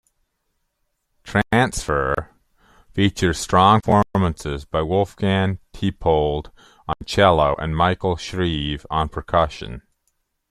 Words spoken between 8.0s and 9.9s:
Shrieve on percussion.